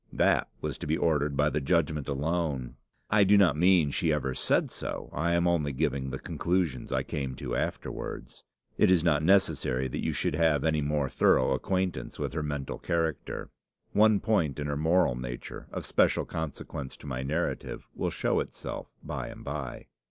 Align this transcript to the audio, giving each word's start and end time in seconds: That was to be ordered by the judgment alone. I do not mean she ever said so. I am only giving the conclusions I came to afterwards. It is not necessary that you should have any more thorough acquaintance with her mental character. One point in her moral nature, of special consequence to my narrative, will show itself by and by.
That 0.11 0.49
was 0.61 0.79
to 0.79 0.87
be 0.87 0.97
ordered 0.97 1.37
by 1.37 1.51
the 1.51 1.61
judgment 1.61 2.09
alone. 2.09 2.75
I 3.11 3.23
do 3.23 3.37
not 3.37 3.55
mean 3.55 3.91
she 3.91 4.11
ever 4.11 4.33
said 4.33 4.71
so. 4.71 5.11
I 5.13 5.33
am 5.33 5.47
only 5.47 5.73
giving 5.73 6.09
the 6.09 6.17
conclusions 6.17 6.91
I 6.91 7.03
came 7.03 7.35
to 7.35 7.55
afterwards. 7.55 8.43
It 8.79 8.89
is 8.89 9.03
not 9.03 9.21
necessary 9.21 9.87
that 9.89 10.03
you 10.03 10.11
should 10.11 10.33
have 10.33 10.63
any 10.63 10.81
more 10.81 11.07
thorough 11.07 11.51
acquaintance 11.51 12.17
with 12.17 12.33
her 12.33 12.41
mental 12.41 12.79
character. 12.79 13.51
One 13.91 14.19
point 14.19 14.57
in 14.57 14.65
her 14.65 14.75
moral 14.75 15.15
nature, 15.15 15.67
of 15.71 15.85
special 15.85 16.25
consequence 16.25 16.97
to 16.97 17.05
my 17.05 17.21
narrative, 17.21 17.85
will 17.93 18.09
show 18.09 18.39
itself 18.39 18.87
by 19.03 19.27
and 19.27 19.43
by. 19.43 19.85